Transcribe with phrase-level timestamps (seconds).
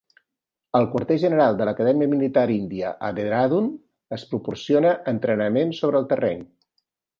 [0.77, 3.69] Al quarter general de l"Acadèmia Militar Índia a Dehradun
[4.19, 6.45] es proporciona entrenament sobre el terreny.